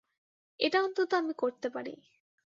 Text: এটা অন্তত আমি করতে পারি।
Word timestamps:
এটা 0.59 0.77
অন্তত 0.83 1.11
আমি 1.13 1.33
করতে 1.33 1.67
পারি। 1.69 1.93